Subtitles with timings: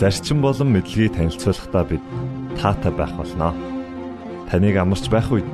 [0.00, 2.00] зарчим болон мэдлэгийг танилцуулахдаа бид
[2.56, 3.52] таатай байх болноо.
[4.48, 5.44] Таныг амарч байх үед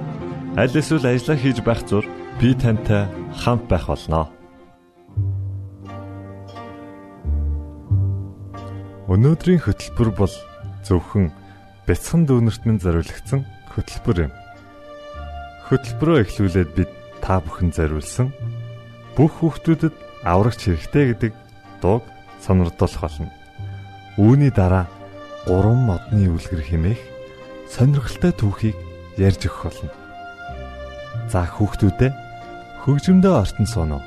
[0.54, 2.06] аль эсвэл ажиллаа хийж байх зур
[2.38, 3.10] би тантай
[3.42, 4.30] хамт байх болноо.
[9.10, 10.34] Өнөөдрийн хөтөлбөр бол
[10.87, 11.34] зөвхөн
[11.90, 13.43] бяцхан дүүнерт минь зориулагдсан
[13.74, 14.32] хөтөлбөр юм.
[15.66, 18.30] Хөтөлбөрөө эхлүүлээд бид та бүхэн зориулсан
[19.18, 21.32] бүх хүүхдүүдэд аврагч хэрэгтэй гэдэг
[21.82, 22.06] дууг
[22.43, 23.35] сонирдуулах болно.
[24.16, 24.88] Үүний дараа
[25.45, 27.00] гурван модны үлгэр хэмээх
[27.68, 28.76] сонирхолтой түүхийг
[29.20, 29.92] ярьж өгөх болно.
[31.28, 32.12] За хүүхдүүдээ
[32.80, 34.00] хөгжмөдөө ортон сууно.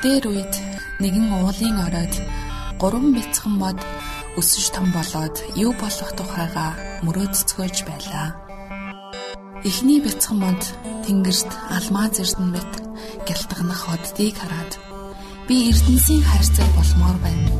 [0.00, 0.54] Эрт дээр үед
[1.04, 2.14] нэгэн уулын оройд
[2.80, 3.76] гурван бяцхан мод
[4.40, 6.72] өсөж том болоод юу болох тухайга
[7.04, 8.28] мөрөөдцгөөж байлаа.
[9.60, 10.62] Эхний бяцхан мод
[11.04, 12.72] тэнгэрт алмаз эрдэнэт
[13.28, 14.72] гялтганах оддыг хараад
[15.44, 17.52] би эрдэнсийн хайрцаг болмоор байна.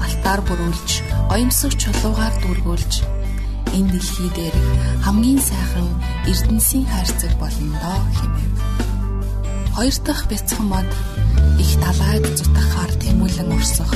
[0.00, 0.90] Алтаар бүрүүлж,
[1.28, 2.92] оюмсог чулуугаар дүүргүүлж
[3.76, 4.56] энэ дэлхий дээр
[5.04, 5.88] хамгийн сайхан
[6.24, 8.51] эрдэнсийн хайрцаг болно доо хэмэв.
[9.74, 10.88] Хоёр дахь бяцхан мод
[11.62, 13.92] их далайд зутахаар тэмүүлэн урсах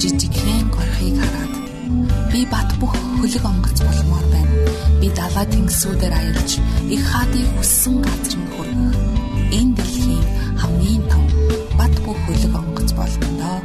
[0.00, 1.54] жижигхэн горхийг хараад
[2.32, 4.54] би бат бүх хөлөг онгоц болмоор байна.
[5.00, 6.50] Би далай тэнгисүүдээр аялж
[6.94, 8.82] их хаадыг хүссэн газар нь хүрэх.
[9.58, 10.24] Энэ дэлхийн
[10.60, 11.24] хамгийн том
[11.78, 13.58] бат бүх хөлөг онгоц болно доо.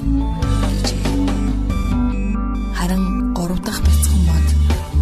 [2.78, 4.47] Харин гурав дахь бяцхан мод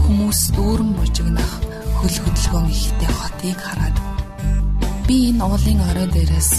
[0.03, 1.53] хүмүүс дүүрэн бужигнах
[1.97, 4.02] хөл хөдөлгөөн ихтэй хотыг хараад
[5.43, 6.51] уулын орой дээрээс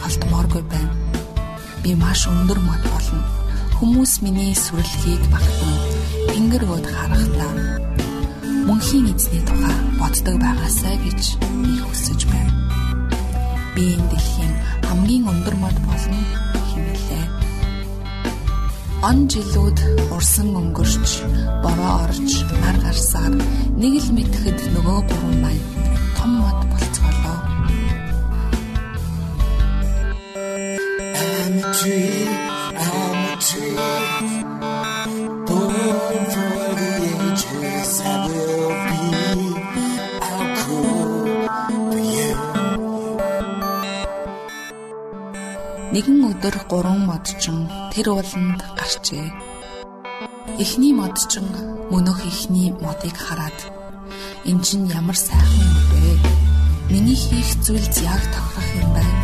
[0.00, 1.04] голдмооргүй байна
[1.84, 3.20] би маш өндөр мод болно.
[3.76, 5.74] Хүмүүс миний сүрлэгийг багтан
[6.32, 7.52] тэнгэр өөд харахтаа
[8.64, 11.20] мөнхийн эзний тухай боддог байгаасаа гэж
[11.60, 12.56] би хүсэж байна.
[13.76, 14.54] Би энэ дэлхийн
[14.88, 16.20] хамгийн өндөр мод болно
[16.72, 17.26] хэмээлээ.
[19.04, 19.78] Он жилүүд
[20.16, 21.10] урсан өнгөрч,
[21.60, 23.34] бороо орж, нар гарсаар
[23.76, 25.64] нэг л мэдхэд нөгөө гурван маань
[26.16, 26.63] том мод
[31.84, 32.26] tree,
[32.80, 33.76] I'm a tree.
[35.48, 36.90] Born for the
[37.28, 39.48] ages, I will be.
[40.24, 41.44] I'll cool
[41.92, 42.32] for you.
[45.94, 49.28] Нэгэн өдөр гурван модчин тэр ууланд гарчээ.
[50.56, 51.46] Эхний модчин
[51.92, 53.58] мөнөх эхний модыг хараад
[54.48, 56.12] Эн чинь ямар сайхан юм бэ?
[56.92, 59.23] Миний хийх зүйлс яг тохирох юм байна.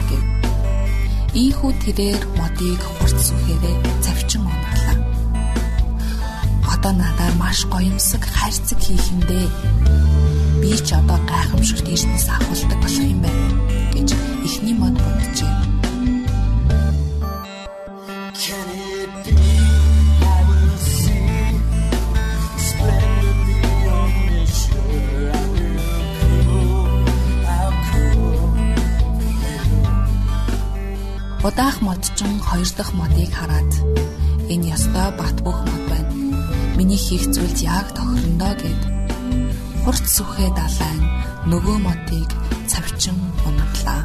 [1.31, 4.99] Ийхүү тэрээр модыг хурц сүхээрээ завчин унаглаа.
[6.67, 9.47] Одоо надаар маш гоёмсог хайрцаг хийх юм дээ.
[10.59, 13.47] Би ч одоо гайхамшигт эрдэнэс авахулдаг болох юм байна
[13.95, 14.09] гэж
[14.43, 15.80] эхний мод бодчихэ.
[31.43, 33.73] Удаах модчин хоёр дахь модыг хараад
[34.53, 36.13] энэ ёстой бат бөх мод байна.
[36.77, 38.83] Миний хийх зүйл яг тохирондоо гэд
[39.83, 41.01] хурц сүхээ далайн
[41.51, 42.29] нөгөө модыг
[42.71, 43.17] цавчин
[43.49, 44.03] унаглаа.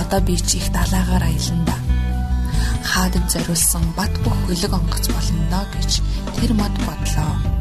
[0.00, 1.76] Одоо би чи их далаагаар аялна.
[2.90, 5.90] Хаадад зориулсан бат бөх хөлөг онгоц болно доо гэж
[6.38, 7.51] тэр мод бодлоо.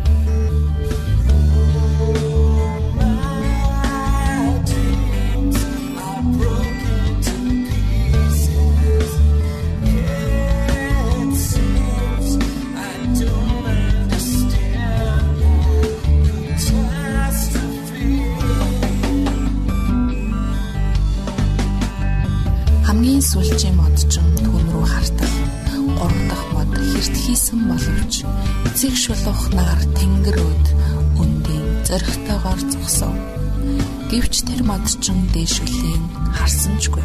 [34.47, 36.03] Тэр мод ч дээшвлийн
[36.37, 37.03] харсанчгүй.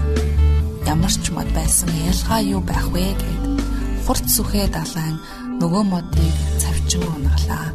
[0.87, 3.43] Ямар ч мод байсан ялгаа юу байх вэ гэд
[4.05, 5.17] хурц сүхээ далайн
[5.61, 7.69] нөгөө модыг цавчин унаглаа.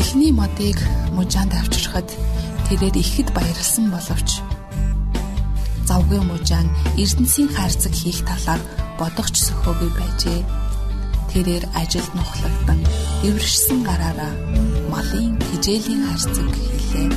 [0.00, 0.78] Эхний модыг
[1.16, 2.08] мужаанд авчирхад
[2.66, 4.44] тэрээр ихэд баярлсан боловч
[5.88, 6.68] завгүй мужаан
[7.02, 8.60] Эрдэнсийн хайрцаг хийх талаар
[9.00, 10.40] бодогч сөхөөгүй байжээ.
[11.32, 12.80] Тэрээр ажилд нухлагдан
[13.28, 14.32] эвэршсэн гараараа
[14.92, 17.08] малын тижээлийн хайрцаг хийлээ.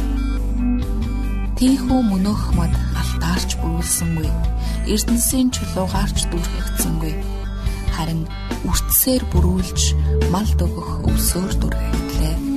[1.57, 4.29] Тийхүү мөнөөх мод алтаарч бүрүүлсэнгүй.
[4.94, 7.13] Эрдэнсийн чулуугаарч дүрхэгдсэнгүй.
[7.95, 8.21] Харин
[8.69, 9.81] үртсээр бүрүүлж
[10.33, 12.50] мал дөгөх өвсөөр дүрхэглээ.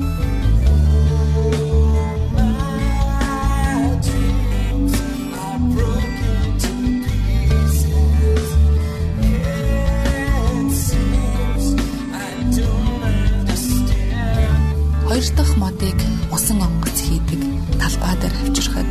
[15.24, 15.98] Хоёр дахь модыг
[16.36, 17.40] усан онгоц хийдэг
[17.80, 18.90] талбай дээр авчирхад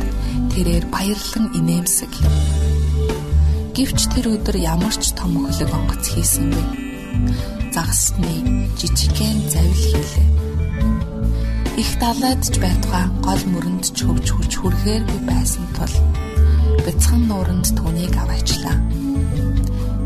[0.50, 2.34] тэрээр баярлан инээмсэглэв.
[3.76, 6.66] Гэвч тэр өдөр ямар ч том хөлөг онгоц хийсэнгүй.
[7.70, 8.34] Загасны
[8.74, 10.28] жижигхэн завил хийлээ.
[11.78, 15.94] Их далайдж байтугай гол мөрөнд ч хөвч хүч хүрхээргүй байсан тул
[16.82, 18.74] бяцхан нууранд түүнийг аваачлаа.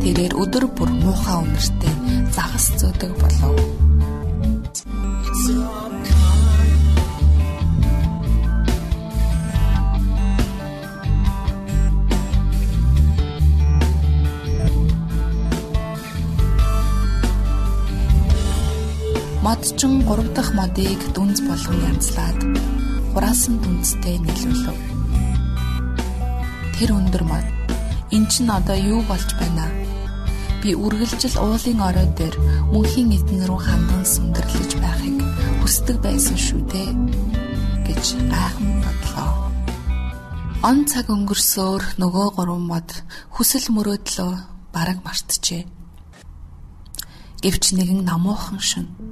[0.04, 1.94] Тэрээр өдөр бүр муухай үнэртэй
[2.36, 3.77] загас зөөдөг болов.
[19.48, 22.36] Модчин 3 дахь модыг дүнз болгон янзлаад
[23.16, 24.76] хураасан дүнзтэй нийлүүлв.
[26.76, 27.46] Тэр өндөр мод
[28.12, 29.64] эн чин одоо юу болж байна?
[30.60, 32.36] Би үргэлжил уулын орой дээр
[32.76, 35.16] мөнхийн эдэн рүү хандан сүндэрлэж байхыг
[35.64, 36.90] хүсдэг байсан шүү дээ
[37.88, 39.32] гэж гайхан бодлоо.
[40.60, 42.88] Он цаг өнгөрсөөр нөгөө гурван мод
[43.32, 44.32] хүсэл мөрөөдлөө
[44.76, 45.64] бараг мартжээ.
[47.40, 49.07] Гэвч нэгэн намуухан шин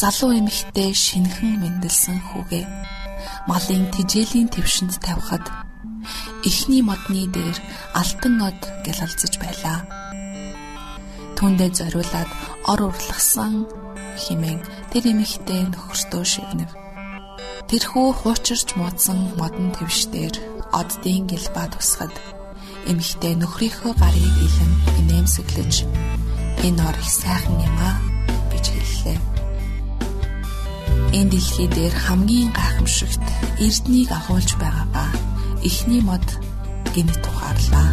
[0.00, 2.64] залуу эмэгтэй шинхэн мэндэлсэн хүүгээ
[3.50, 5.44] малын тижээлийн твшинд тавихад
[6.44, 7.56] эхний модны дээр
[8.00, 9.78] алтан од гялалзаж байлаа.
[11.36, 12.30] Түүндээ зориулаад
[12.72, 13.64] ор урлагсан
[14.22, 14.60] химэн
[14.92, 16.70] тэр эмэгтэй нөхөртөө шивнэв.
[17.68, 20.34] Тэрхүү хуучирч муудсан модон твшдэр
[20.80, 22.14] оддын гэлба тусахад
[22.90, 25.74] эмэгтэй нөхрийнхөө гарыг илэн инээмсэглэж
[26.66, 27.96] энэ ор их сайхан юм аа
[28.52, 29.29] гэж хэллээ.
[31.18, 33.24] Энэ дэлхий дээр хамгийн гайхамшигт
[33.58, 35.10] эрднийг агуулж байгаагаа
[35.68, 36.26] эхний мод
[36.94, 37.90] гинт тухаарлаа.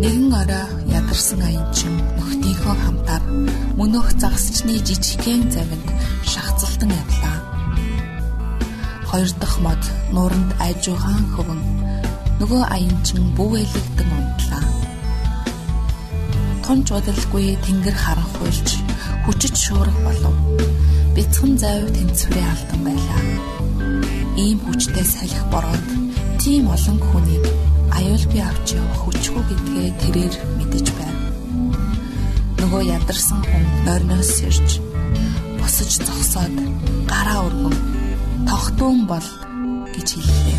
[0.00, 0.66] Нэгэн орой
[0.96, 3.22] ядарсан аянчим нөхдийнхөө хамтаар
[3.78, 5.88] мөнөөх загасчны жижигхэн завинд
[6.24, 7.37] шахацлалтан явлаа.
[9.08, 9.82] Хоёр дахь мод
[10.14, 11.60] нууранд айжуугаан хөвөн
[12.38, 14.62] Нөгөө аянчин бүгэлэгдэн унтлаа.
[16.62, 18.68] Тунч удалгүй тэнгэр харанхуйлж
[19.26, 20.36] хүчит шуурга болов.
[21.18, 23.22] Бяцхан зайв тэнцвэрээ алдан байлаа.
[24.38, 25.86] Ийм хүчтэй салхи бороод
[26.38, 27.44] тийм олон хүнийг
[27.98, 31.22] аюулгүй авч явах хүчгүй гэдгээ тэрээр мэдэж байна.
[32.62, 34.68] Нөгөө ядарсан хүн нойрноос ирж
[35.58, 36.54] босож зогсоод
[37.10, 37.97] гараа өргөн
[38.46, 39.26] тогтуун бол
[39.94, 40.58] гэж хэллээ.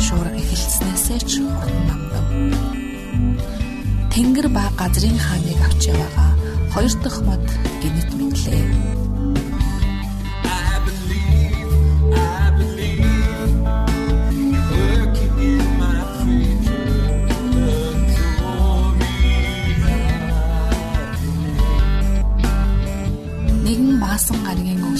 [0.00, 2.26] Шуурга эхэлснээсээ ч хурдан намдав.
[4.10, 6.26] Тэнгэр ба газрын хааныг авч яваага
[6.72, 7.44] хоёр дахь мод
[7.82, 8.64] гинэт мэдлээ.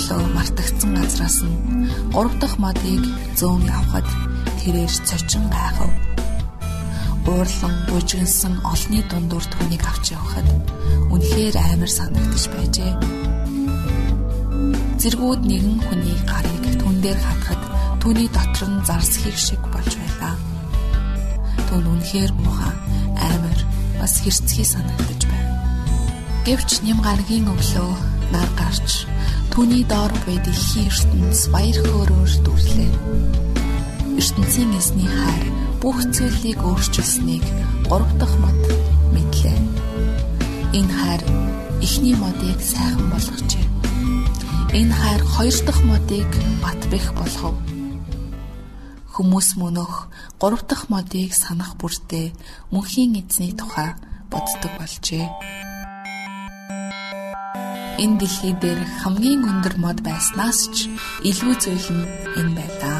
[0.04, 1.56] Өглөө мартагдсан газраас нь
[2.12, 3.02] гурав дахь модыг
[3.40, 4.04] зөөн явхад
[4.60, 5.92] тэрээр цочин гайхав.
[7.24, 10.44] Уурлан бужигнсан олны дундуур түүнийг авч явхад
[11.08, 12.92] үнэхээр амар санагдаж байжээ.
[15.00, 17.62] Зэргүүд нэгэн хүний гарыг түн дээр хатахад
[18.04, 20.36] түүний дотор нь зарсхийг шиг болж байлаа.
[21.72, 22.76] Түүн үнэхээр муухай
[23.32, 23.58] амар
[23.96, 25.52] бас хэрцгий санагдаж байна.
[26.44, 27.92] Гэвч нэм гаргийн өглөө
[28.36, 29.08] нар гарч
[29.52, 32.92] түүний доор буй дэлхийн ертөнц баяр хөөрөөр дүрлээ.
[34.20, 35.46] ертөнцийн эзний хайр
[35.82, 37.44] бүх зүйлийг өөрчилсөнийг
[37.90, 38.60] гурав дахь мод
[39.14, 39.58] мэдлээ.
[40.78, 41.22] Энэ хайр
[41.84, 43.66] эхний модыг сайхан болгожээ.
[44.80, 46.30] Энэ хайр хоёр дахь модыг
[46.64, 47.56] бат бэх болгов.
[49.14, 50.08] Хүмүүс мөнөх
[50.40, 52.32] гурав дахь модыг санах бүртээ
[52.72, 53.94] мөнхийн эзний тухай
[54.32, 55.26] боддог болжээ
[58.02, 60.76] энэ дэлхий дээр хамгийн өндөр мод байснаас ч
[61.30, 61.54] илүү
[61.94, 62.04] нь
[62.40, 62.93] энэ байлаа.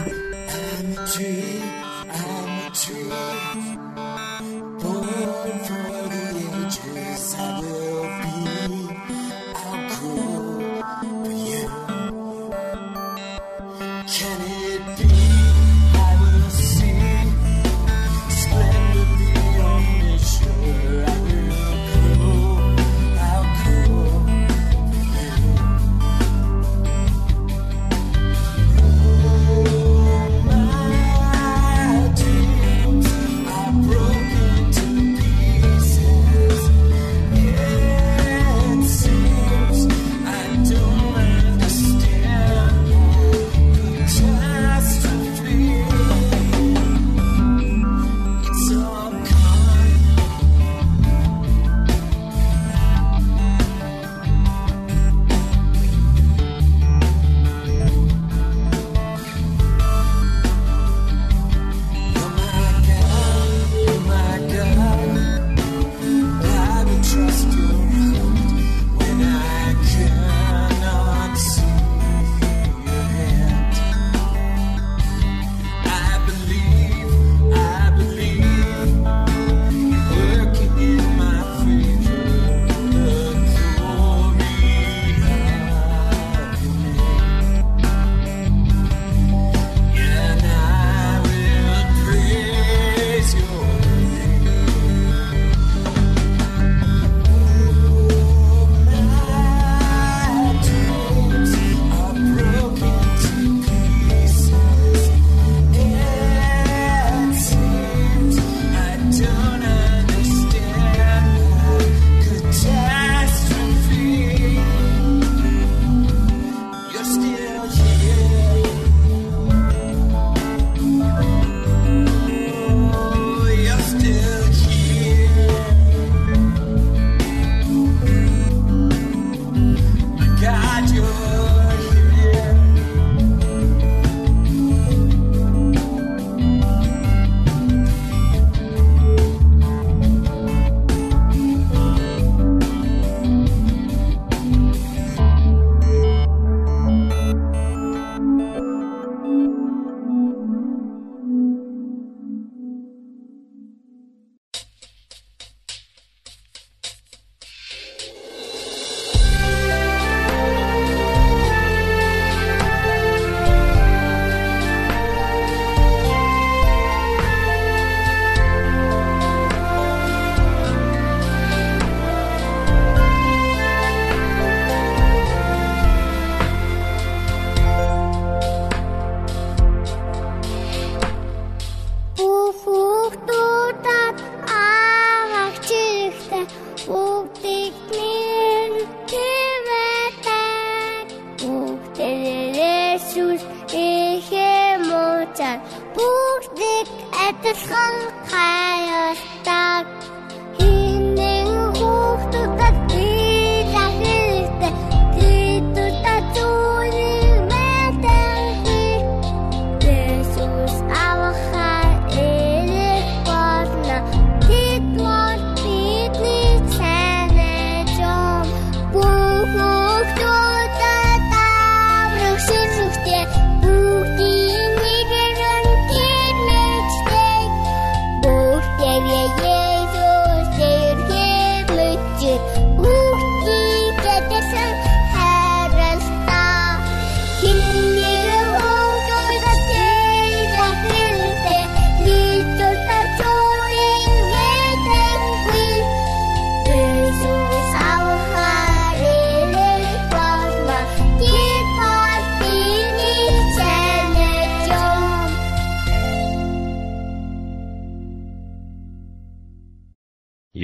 [193.14, 193.42] зүйл
[193.84, 195.58] ихээ мууцаар
[195.94, 196.88] бүгдийг
[197.26, 197.96] адилхан
[198.30, 199.86] хайртаг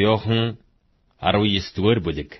[0.01, 0.57] Йохан
[1.21, 2.31] 19-р бүлэг.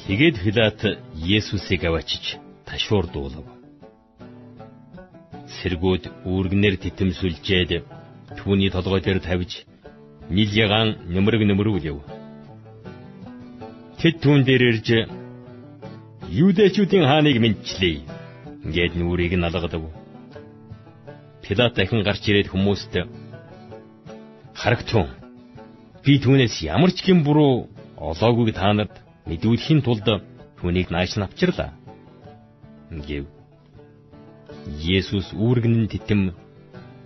[0.00, 0.80] Тэгээд Пилат
[1.36, 3.44] Есүсийг аваачиж ташуурдуулав.
[5.56, 7.84] Сэргүүд үүргнэр титэмсүлжээд
[8.40, 9.68] түүний толгой дээр тавьж
[10.32, 12.00] нил ягаан нэмрэг нэмрүүлв.
[14.00, 14.88] Тэд түүн дээр ирж
[16.40, 17.96] Юудэчүүдийн хааныг мэдчлээ.
[18.64, 19.92] Ингээд нүрийг нь алгадав.
[21.44, 22.94] Пилат дахин гарч ирээд хүмүүст
[24.60, 25.08] Харагтун.
[26.04, 28.92] Би түүнээс ямар ч хэм буруу олоогүйг та нарт
[29.24, 30.04] мэдүүлэхийн тулд
[30.60, 31.72] түүнийг нааш нь авчирлаа.
[32.92, 33.24] Гэв.
[34.84, 36.36] Есүс үүргэн титэм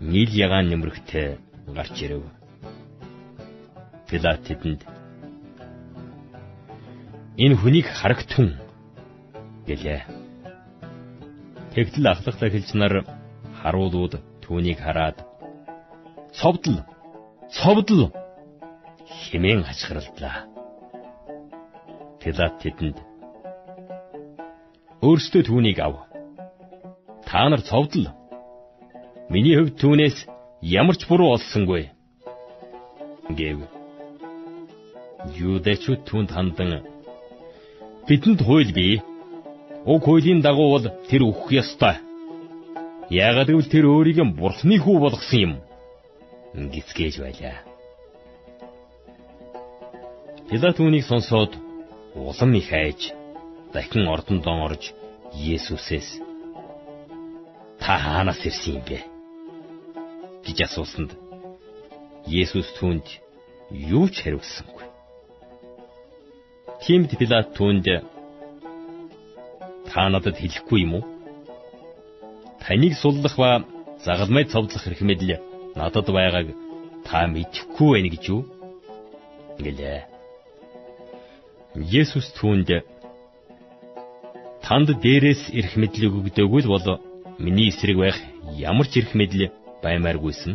[0.03, 1.39] нийл ягаан нэмрэхтэй
[1.71, 2.27] гарч ирэв.
[4.11, 4.83] Пилат тэдэнд
[7.39, 8.59] энэ хүнийг харагтун
[9.71, 10.03] гэлээ.
[11.71, 13.07] Тэгтэл ахлах захилч нар
[13.63, 15.23] харуулууд түүнийг хараад
[16.35, 16.83] цовдл
[17.53, 18.09] цовдл
[19.29, 20.49] хэмээн хачгаралдлаа.
[22.21, 22.97] Пилат тэдэнд
[25.05, 25.95] өөрсдөө түүнийг ав.
[27.29, 28.09] Та нар цовдл.
[29.29, 30.19] Миний хувьд түүнээс
[30.61, 31.93] ямар ч буруу олсонгүй.
[33.29, 33.59] гэв.
[35.37, 36.85] Юудэчүүд түүнд хандан
[38.09, 39.01] бидэнд хууль бий.
[39.85, 41.97] Уг хуулийн дагуу бол тэр өөх ёстой.
[43.11, 45.53] Яагаад гэвэл тэр өөрийг нь бурхны хүү болгосон юм
[46.55, 47.59] гисгээж байлаа.
[50.49, 51.53] Пилат үүнийг сонсоод
[52.15, 53.11] улам их айж
[53.75, 54.95] дахин ордондон орж
[55.35, 56.23] Есүсээс
[57.83, 58.99] та хаанаас ирсэн юм бэ?
[60.47, 61.11] гэж асуусанд
[62.31, 63.07] Есүс түүнд
[63.75, 64.87] юу ч хариулсангүй.
[66.87, 67.87] Тиймд Пилат түүнд
[69.91, 71.05] та надад хэлэхгүй юм уу?
[72.63, 73.51] Таныг суллах ба
[74.07, 76.49] загалмай цовдлох хэрэг мэдл надад байгааг
[77.07, 78.43] та мэдэхгүй байна гэж юу?
[79.59, 80.01] гэлээ.
[81.75, 82.71] Есүс түүнд
[84.63, 86.87] танд дээрээс ирэх мэдлэг өгдөөгүй л бол
[87.39, 88.19] миний эсрэг байх
[88.55, 89.51] ямар ч ирэх мэдл
[89.83, 90.55] баймааргүйсэн.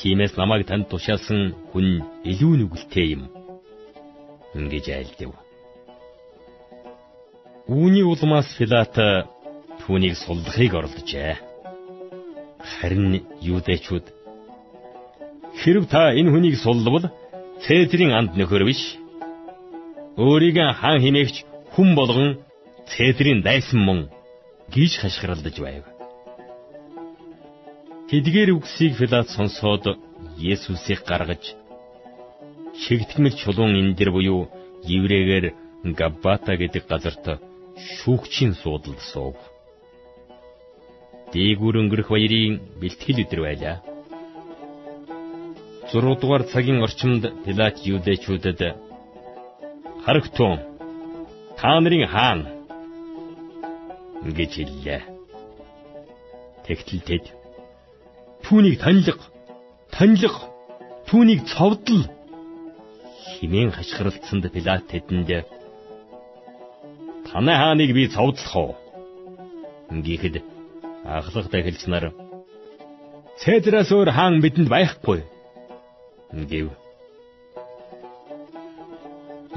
[0.00, 3.22] Тиймээс намайг танд тушаалсан хүн илүү нүгэлтэй юм.
[4.56, 5.32] ингэж айлдав.
[7.68, 8.96] Үүний улмаас Пилат
[9.84, 11.45] түүнийг суллахыг оролджээ.
[12.74, 14.06] Харин юудэчүүд
[15.60, 17.06] хэрв та энэ хүнийг суллавал
[17.64, 18.82] Цэзрийн анд нөхөр биш.
[20.24, 21.36] Өөрийг хаан хинээгч
[21.72, 22.30] хүн болгон
[22.90, 24.00] Цэзрийн дайсан мөн
[24.74, 25.84] гэж хашгиралдаж байв.
[28.10, 29.84] Тэдгээр үгсийг Пилат сонсоод
[30.52, 31.42] Есүсийг гаргаж
[32.82, 34.42] шигтгэмэл чулуун энэ дэр буюу
[34.96, 35.46] еврейгээр
[35.98, 37.26] Габбата гэдэг газарт
[37.96, 39.36] шүүгчийн суудалд суув
[41.32, 43.76] дээгүүр өнгөрөх баярын бэлтгэл өдр байлаа.
[45.90, 48.60] 6 дугаар цагийн орчимд Пилат юудэчүүдэд
[50.04, 50.58] харагтун
[51.58, 52.40] та нарын хаан
[54.38, 55.02] гэж хэллээ.
[56.66, 57.24] Тэгтэл тэд
[58.44, 59.24] түүнийг танилга
[59.94, 60.42] танилга
[61.08, 62.02] түүнийг цовдл
[63.38, 65.30] химэн хашгиралцсанд Пилат тэдэнд
[67.28, 68.74] танай хааныг би цовдлох уу?
[69.90, 70.55] Ингэхэд
[71.06, 72.12] Ахлах дахилч нар
[73.40, 75.20] Цэдраас өөр хаан бидэнд байхгүй
[76.50, 76.68] гэв.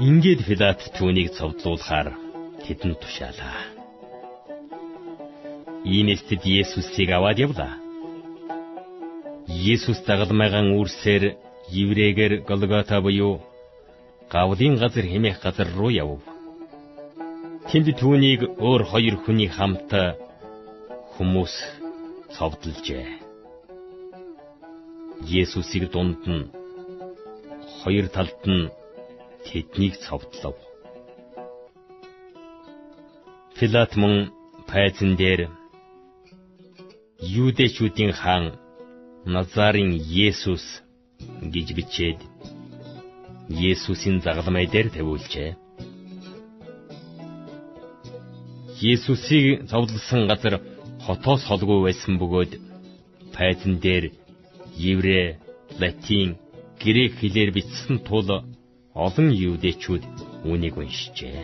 [0.06, 2.08] Ингээд Пилат түүнийг цовдлуулахаар
[2.64, 3.60] тэдэнд тушаалаа.
[5.84, 7.72] Иймээс тэд Есүсийг аваад явлаа.
[9.48, 11.24] Есүс дагалмайгаан үрсээр
[11.82, 13.40] еврейгээр Голгота буюу
[14.28, 16.20] гавлын газар хэмээх газар руу явв.
[17.68, 19.90] Тэнд түүнийг өөр хоёр хүний хамт
[21.20, 21.52] хүмүүс
[22.32, 23.04] цовдлжээ.
[25.40, 26.48] Есүсийг дунд нь
[27.78, 28.72] хоёр талд нь
[29.44, 30.56] тэднийг цовдлов.
[33.56, 34.32] Пилат мөн
[34.70, 35.40] пайзан дээр
[37.20, 38.56] Юудэчүүдийн хаан
[39.34, 39.92] Назарын
[40.26, 40.64] Есүс
[41.52, 42.20] гэж бичээд
[43.70, 45.50] Есүсийн загалмай дээр тавиулжээ.
[48.80, 50.54] Есүсийг зовлосон газар
[51.10, 52.52] хотоос холгүй байсан бөгөөд
[53.34, 54.04] пайзан дээр
[54.90, 55.26] еврей,
[55.80, 56.38] латин,
[56.82, 58.28] грек хэлээр бичсэн тул
[58.94, 60.04] олон юудэчүүд
[60.46, 61.42] үүнийг уншижээ.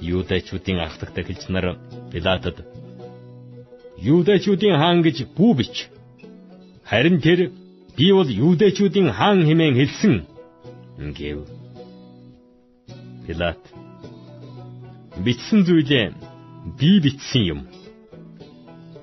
[0.00, 1.66] Юудэчүүдийн ахлагт эхэлж нар
[2.10, 2.56] Пилатад
[4.00, 5.76] Юудэчүүдийн хаан гэж бүү бич.
[6.88, 7.52] Харин тэр
[7.96, 10.14] би бол юудэчүүдийн хаан хэмээн хэлсэн
[11.18, 11.44] гэв.
[13.26, 13.60] Пилат
[15.24, 16.29] бичсэн зүйлээ
[16.78, 17.60] би бичсэн юм.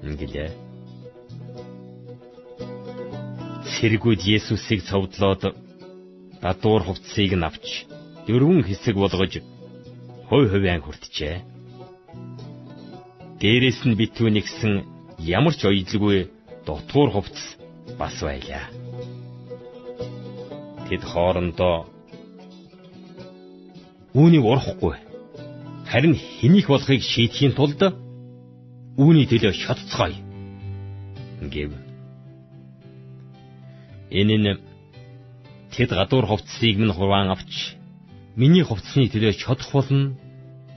[0.01, 0.51] гэлээ.
[3.73, 5.41] Сэргүүд Есүсийг цовдлоод
[6.41, 7.67] дадуур хувцсыг нь авч
[8.25, 9.33] дөрвөн хэсэг болгож
[10.29, 11.35] хой хойван хүртжээ.
[13.39, 14.73] Дээрээс нь битүүний гисэн
[15.21, 16.17] ямар ч оёдлгүй
[16.65, 17.43] дутуур хувцс
[17.99, 18.65] бас байлаа.
[20.87, 21.75] Тэд хоорондоо
[24.17, 25.06] үүнийг урахгүй
[25.91, 27.81] харин хэнийг болохыг шийдэхийн тулд
[28.99, 30.19] үүний төлөө шатцгаая
[31.53, 31.71] гэв.
[34.11, 34.59] Энэ нь
[35.71, 37.77] тэд гадуур хувцсыг минь хуваан авч
[38.35, 40.15] миний хувцсны төлөө шодох болно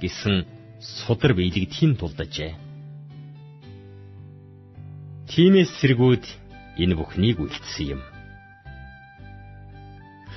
[0.00, 0.46] гэсэн
[0.78, 2.54] судар биелэгдэхийн тулд ажээ.
[5.30, 6.24] Тимээс сэргүүд
[6.82, 8.02] энэ бүхнийг үлдсэн юм.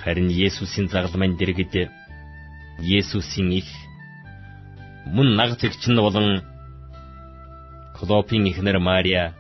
[0.02, 1.90] Харин Есүсийн загалмайн дэргэд
[2.82, 3.70] Есүсийн их
[5.06, 6.44] мөн наг зэгч нь болон
[7.98, 9.34] Клопийн эхнэр Мария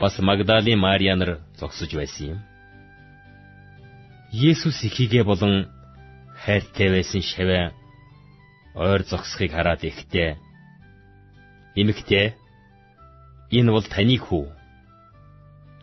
[0.00, 2.40] бас Магдалийн Мария нар зогсож байсан юм.
[4.32, 5.68] Есүс ихийгээ болон
[6.44, 7.72] хайртай байсан шаваа
[8.74, 10.38] ойр зогсохыг хараад ихтэй.
[11.74, 12.34] Эмэгтэй
[13.50, 14.46] энэ бол таны хүү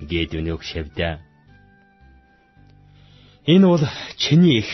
[0.09, 1.19] гээд өнөөх шавдаа
[3.47, 3.83] энэ бол
[4.17, 4.71] чиний их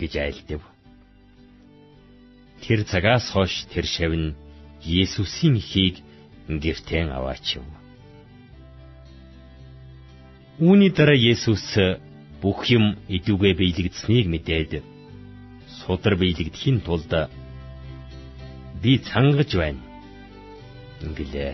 [0.00, 0.62] гэж айлдав
[2.64, 4.32] Тэр цагаас хойш тэр шавн
[4.80, 6.00] Есүсийн ихийг
[6.48, 7.60] гэртэн аваачив.
[10.64, 11.76] Үүний дараа Есүс
[12.40, 14.72] бүх юм идэвхтэй биелэгдсэнийг мэдээд
[15.76, 17.12] судар биелэгдэхийн тулд
[18.82, 19.84] би цангаж байна.
[21.04, 21.52] Ингэлээ.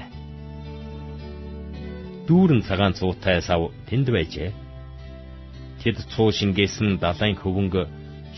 [2.26, 4.50] Дүүрэн цагаан цуутай сав тэнд байжээ.
[5.82, 7.82] Тэд цуу шингээсэн далайн хөвөнгө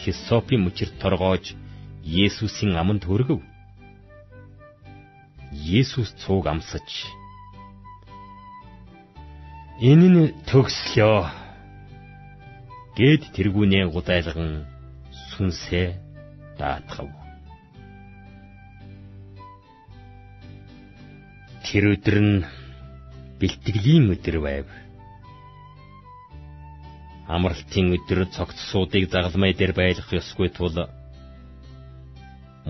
[0.01, 1.45] хисопийн мөчөрт торгоож
[2.03, 3.41] Есүсийн аманд хүргэв.
[5.53, 6.88] Есүс цуг амсаж
[9.83, 11.19] Энэ нь төгслөө
[12.99, 14.62] гэд тэргүүнээ гудайлган
[15.31, 15.88] сүнсээ
[16.59, 17.11] даатгав.
[21.67, 22.47] Тэр өдөр нь
[23.43, 24.67] бэлтгэлийн өдөр байв.
[27.27, 30.77] Амралтын өдөр цогц суудыг загалмай дээр байлгах ёсгүй тул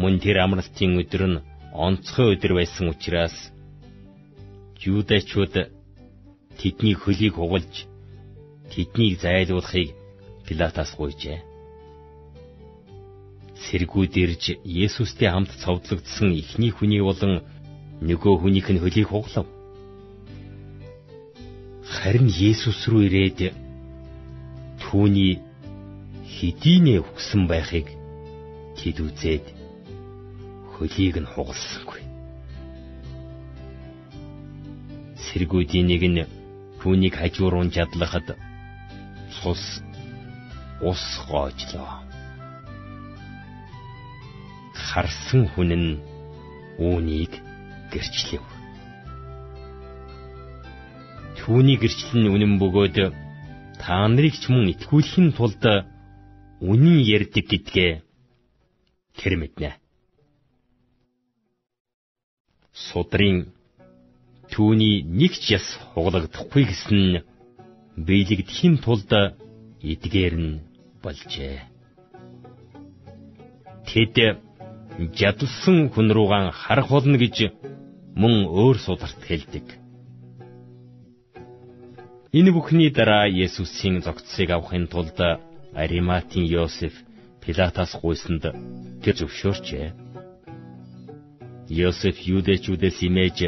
[0.01, 3.37] Мөн тэр амралтын өдөр нь онцгой өдөр байсан учраас
[4.83, 5.55] Юудэчүүд
[6.59, 7.75] тэдний хөлийг хугалж
[8.73, 9.89] тэднийг зайлуулахыг
[10.47, 11.39] Пилатаас гуйжээ.
[13.63, 17.47] Сэргүүд ирж Есүстэй хамт цовдлогдсон ихний хүний болон
[18.03, 19.47] нөгөө хүнийх нь хөлийг хуглав.
[21.87, 23.41] Харин Есүс рүү ирээд
[24.83, 25.39] түүний
[26.35, 27.87] хэдийнэ өгсөн байхыг
[28.79, 29.62] тэд үзээд
[30.75, 32.03] хөлийг нь хугалсангүй.
[35.25, 36.21] Сэргүүдийн нэг нь
[36.81, 38.29] түүнийг хажуурун жадлахад
[39.35, 39.65] цус
[40.91, 42.03] ус гоожлоо.
[44.87, 45.91] Харсан хүн нь
[46.83, 47.33] үүнийг
[47.93, 48.45] гэрчлэв.
[51.39, 52.97] Түүний гэрчлэл нь үнэн бөгөөд
[53.83, 55.63] та нарыг ч мөн итгүүлэхийн тулд
[56.71, 57.93] үнэн ярьдаг гэдгээ
[59.19, 59.82] тэр мэднэ
[62.73, 63.53] судрын
[64.53, 67.23] түүний нэг ч яс хуглагдахгүй гэсэн нь
[68.07, 69.13] биелэгдэхийн тулд
[69.93, 70.61] эдгээр нь
[71.03, 71.59] болжээ.
[73.89, 74.17] Тэд
[75.19, 77.37] жадалсан хүн руугаан харах болно гэж
[78.21, 79.67] мөн өөр сударт хэлдэг.
[82.33, 85.19] Энэ бүхний дараа Есүсийн зогцсыг авахын тулд
[85.83, 86.95] Ариматын Йосеф
[87.41, 88.45] Пилатаас гуйсанд
[89.03, 89.87] тэр зөвшөөрчээ.
[91.81, 93.39] Йосеф юудэчүүдээс имэж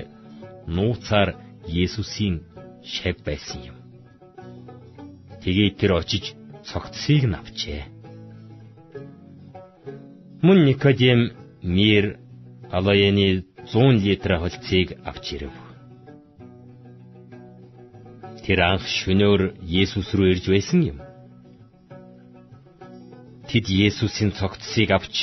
[0.74, 1.30] нууцаар
[1.84, 2.36] Есүсийн
[2.94, 3.76] шав байсан юм.
[5.42, 6.24] Тэгээд тэр очиж
[6.68, 7.82] цогцсыг нь авчээ.
[10.44, 11.20] Мөн Никодем
[11.76, 12.04] мир
[12.72, 15.54] алаяны 100 литр холцыг авч ирэв.
[18.44, 19.42] Тэр анх шөнөөр
[19.82, 20.98] Есүс рүү ирж байсан юм.
[23.48, 25.16] Тэд Есүсийн цогцсыг авч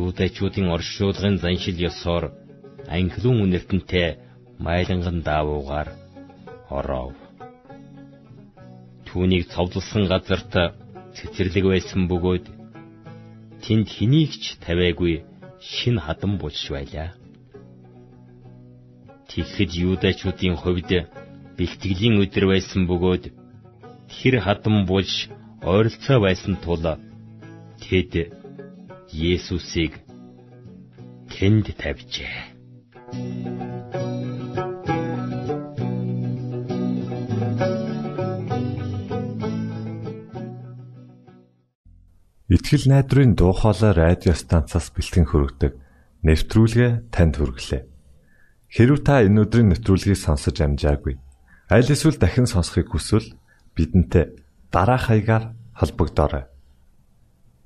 [0.00, 2.24] юудачуудын оршуулгын заншил ёсоор
[2.96, 4.08] анхлын үнэртэнтэй
[4.64, 5.88] майланган даавуугаар
[6.78, 7.14] оров.
[9.06, 10.52] Түүнийг цовдлсон газарт
[11.16, 12.44] цэцэрлэг байсан бөгөөд
[13.64, 15.14] тэнд хэнийг ч тавиагүй
[15.60, 17.10] шин хадам булш байлаа.
[19.30, 20.90] Тэгэхэд юудачуудын хувьд
[21.56, 23.24] бэлтгэлийн өдөр байсан бөгөөд
[24.12, 25.14] тэр хадам булш
[25.72, 26.84] ойролцоо байсан тул
[27.82, 28.12] тэд
[29.12, 30.00] Есүсийг
[31.28, 32.36] тэнд тавьжээ.
[42.48, 45.72] Итгэл найдрын дуу хоолой радио станцаас бэлтгэн хөрөгдөг
[46.24, 47.82] нэвтрүүлгээ танд хүргэлээ.
[48.72, 51.20] Хэрв та энэ өдрийн нэвтрүүлгийг сонсож амжаагүй
[51.72, 53.32] аль эсвэл дахин сонсохыг хүсвэл
[53.72, 54.36] бидэнтэй
[54.68, 56.44] дараах хаягаар холбогдорой.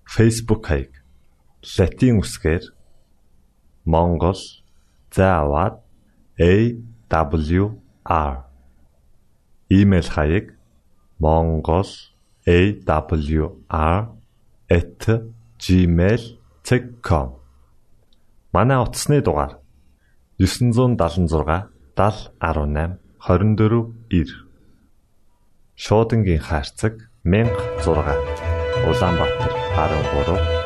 [0.07, 1.06] Facebook хаяг:
[1.67, 2.63] Satiin үсгээр
[3.91, 4.39] Монгол
[5.11, 5.83] заавад
[6.39, 8.35] AWR
[9.75, 10.55] Имэйл хаяг
[11.19, 11.87] mongol.awr
[15.59, 17.29] @gmail.com
[18.55, 19.59] Манай утасны дугаар
[20.39, 24.27] 976 7018 24 9
[25.75, 26.95] Шуудангийн хаяг
[27.27, 27.83] 16
[28.87, 30.66] Улаанбаатар 13